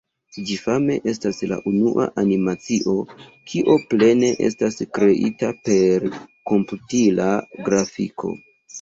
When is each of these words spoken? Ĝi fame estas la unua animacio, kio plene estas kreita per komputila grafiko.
Ĝi 0.45 0.55
fame 0.59 0.95
estas 1.11 1.41
la 1.51 1.59
unua 1.71 2.07
animacio, 2.23 2.97
kio 3.53 3.77
plene 3.93 4.33
estas 4.51 4.83
kreita 4.99 5.55
per 5.71 6.11
komputila 6.55 7.33
grafiko. 7.73 8.39